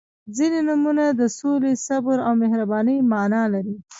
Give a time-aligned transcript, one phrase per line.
[0.35, 3.75] •ځینې نومونه د سولې، صبر او مهربانۍ معنا لري.